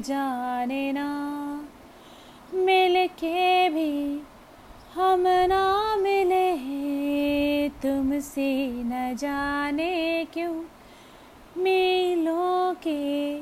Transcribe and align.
जाने 0.00 0.92
ना। 0.92 1.06
मिल 2.54 3.06
के 3.06 3.68
भी 3.68 4.22
हम 4.94 5.24
ना 5.26 5.96
मिले, 5.96 6.56
तुमसे 7.68 8.72
न 8.72 9.16
जाने 9.18 10.24
क्यों? 10.24 10.54
मिलों 11.56 12.74
के 12.74 13.40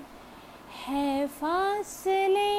है 0.87 1.27
फासले, 1.27 2.59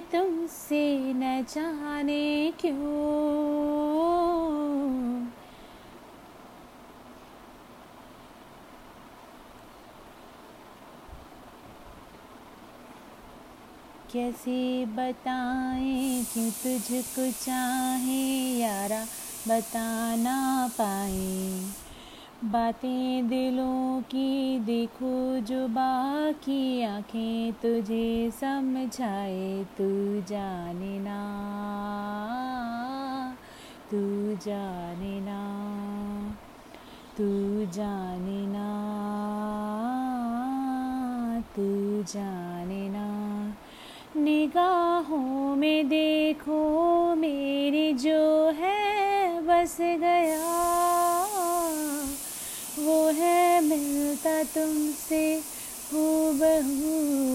तुमसे 0.00 0.98
न 0.98 1.44
जाने 1.48 2.52
क्यों? 2.60 3.77
कैसे 14.12 14.86
बताएँ 14.86 16.24
कि 16.24 16.50
तुझको 16.50 17.30
चाहे 17.44 18.58
यारा 18.58 19.04
बता 19.48 20.16
ना 20.16 20.68
पाए। 20.68 21.60
बातें 22.44 23.28
दिलों 23.28 24.02
की 24.02 24.58
देखो 24.58 25.40
जो 25.40 25.68
बाकी 25.68 26.82
आँखें 26.82 27.52
तुझे 27.52 28.30
समझाए, 28.30 29.64
तू 29.64 29.88
जाने 30.28 30.98
ना, 31.00 31.20
तू 33.90 34.00
जाने 34.46 35.20
ना, 35.20 35.42
तू 37.16 37.28
जाने 37.72 38.46
ना, 38.46 38.68
तू 41.56 42.02
जाने 42.12 42.57
निगाहों 44.18 45.56
में 45.56 45.88
देखो, 45.88 47.14
मेरी 47.14 47.92
जो 47.92 48.50
है 48.50 49.40
बस 49.40 49.76
गया। 49.80 50.68
वो 52.78 53.08
है 53.08 53.60
मिलता 53.60 54.42
तुमसे 54.42 55.42
हूबहू। 55.92 57.28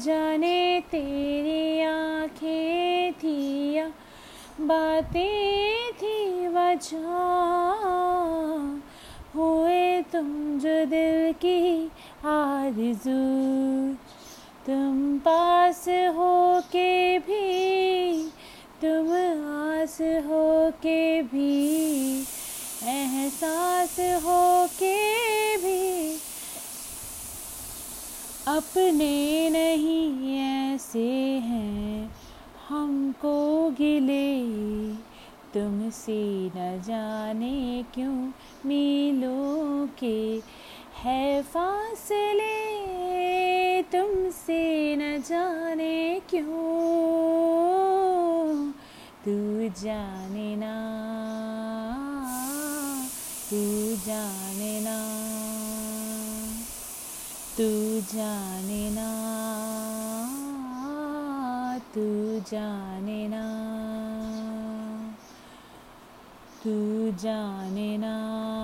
जाने 0.00 0.80
तेरी 0.80 1.82
आँखें 1.82 3.12
थी 3.12 3.72
या 3.72 3.86
बातें 4.60 5.92
थी 5.92 6.46
वजह। 6.46 7.06
हुए 9.34 10.02
तुम 10.02 10.58
जो 10.58 10.84
दिल 10.84 11.32
की 11.32 11.90
आरज़ू। 12.26 13.94
तुम 14.66 15.18
पास 15.18 15.84
हो 15.88 16.60
के 16.60 17.18
भी, 17.18 18.22
तुम 18.84 19.12
आस 19.72 19.98
हो 20.00 20.70
के 20.70 21.22
भी, 21.22 22.20
एहसास 22.84 23.96
हो 24.00 24.66
के 24.66 25.56
भी। 25.56 26.16
अपने 28.48 29.50
नहीं 29.50 30.38
ऐसे 30.40 31.08
हैं, 31.38 32.16
हमको 32.68 33.70
गिले। 33.70 34.36
तुमसे 35.54 36.50
न 36.56 36.82
जाने 36.86 37.84
क्यों 37.94 38.30
मिलो 38.66 39.86
के 39.86 40.38
है 41.06 41.42
फासले, 41.42 42.62
तुमसे 43.82 44.96
न 44.96 45.22
जाने 45.22 46.20
क्यों? 46.30 46.46
तू 49.24 49.68
जाने 49.82 50.56
ना, 50.56 50.74
तू 53.50 53.62
जाने 54.06 54.80
ना, 54.80 54.98
तू 57.58 58.00
जाने 58.00 58.90
ना, 58.90 59.10
तू 61.94 62.40
जाने 62.40 63.28
ना, 63.28 63.44
तू 66.64 67.10
जाने 67.10 67.96
ना। 67.98 68.55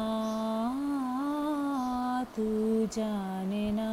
तू 2.37 2.45
जाने 2.87 3.71
ना। 3.73 3.91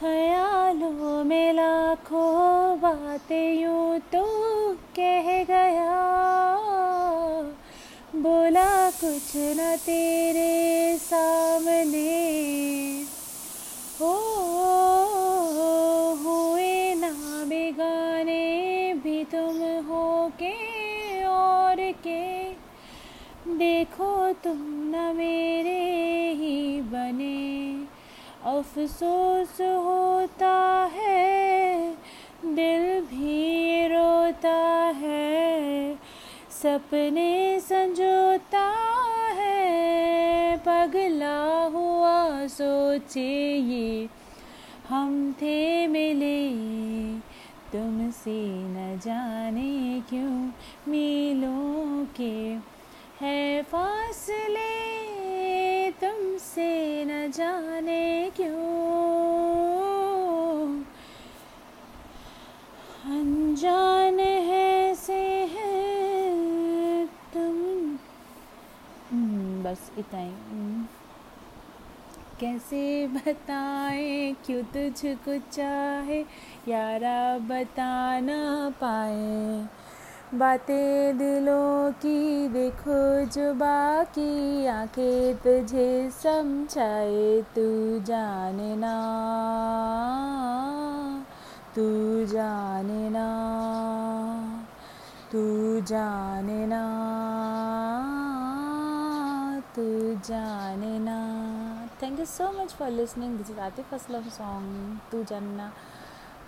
ख्यालों 0.00 1.24
में 1.24 1.52
लाखों 1.52 2.78
बातें 2.80 3.60
यूँ 3.60 3.98
तो 3.98 4.24
कह 4.98 5.28
गया। 5.44 5.96
बोला 8.16 8.90
कुछ 8.90 9.32
न 9.36 9.76
तेरे 9.76 10.52
सामने। 10.98 12.04
हो 14.00 14.14
हुए 16.22 16.94
ना 16.94 17.12
बेगाने 17.44 18.44
भी 19.04 19.24
तुम 19.24 19.58
हो 19.88 20.32
के 20.42 20.54
और 21.24 21.76
के। 22.04 22.22
देखो 23.58 24.32
तुम 24.32 24.58
न 24.62 25.12
मेरे 25.16 25.75
अफसोस 28.46 29.60
होता 29.60 30.54
है, 30.94 31.90
दिल 32.44 33.00
भी 33.00 33.86
रोता 33.86 34.58
है, 34.96 35.96
सपने 36.62 37.60
संजोता 37.60 38.66
है, 39.32 40.56
पगला 40.56 41.64
हुआ 41.64 42.46
सोचे 42.46 43.56
ये, 43.56 44.08
हम 44.88 45.32
थे 45.32 45.86
मिले, 45.86 46.52
तुमसे 47.72 48.40
न 48.48 49.00
जाने 49.04 50.02
क्यों 50.08 50.50
मिलों 50.88 52.04
के, 52.16 52.56
है 53.20 53.62
फासले 53.62 54.74
तुमसे 55.90 57.04
न 57.04 57.30
जाने 57.30 57.65
बस 69.66 69.92
इतना 69.98 70.20
ही। 70.20 70.32
कैसे 72.40 73.06
बताएँ, 73.06 74.34
क्यों 74.46 74.62
तुझको 74.62 75.38
चाहे? 75.52 76.20
यारा 76.68 77.38
बता 77.38 78.20
ना 78.20 78.70
पाए। 78.70 79.66
बातें 80.38 81.18
दिलों 81.18 81.92
की 81.92 82.48
देखो 82.48 83.24
जो 83.30 83.54
बाकी, 83.54 84.66
आँखें 84.66 85.34
तुझे 85.36 86.10
समझाए, 86.10 87.42
तू 87.42 87.98
जाने 88.04 88.76
ना। 88.76 88.96
जाने 100.27 100.97
ना 100.99 101.17
thank 102.01 102.19
you 102.19 102.25
so 102.25 102.51
much 102.53 102.73
for 102.73 102.89
listening 102.89 103.37
this 103.37 103.49
is 103.53 103.59
atif 103.67 103.93
aslam 103.97 104.29
song 104.37 104.69
tu 105.11 105.21
janna 105.31 105.67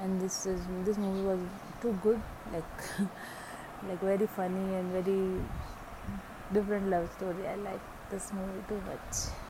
and 0.06 0.24
this 0.26 0.38
is 0.54 0.66
this 0.90 1.02
movie 1.06 1.26
was 1.30 1.44
too 1.82 1.94
good 2.08 2.22
like 2.56 2.88
like 3.90 4.02
very 4.12 4.30
funny 4.40 4.66
and 4.80 4.98
very 4.98 5.20
different 6.58 6.92
love 6.96 7.10
story 7.18 7.48
i 7.54 7.56
like 7.70 8.12
this 8.16 8.34
movie 8.40 8.68
too 8.74 8.82
much 8.92 9.24